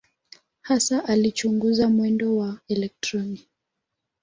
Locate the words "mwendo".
1.89-2.35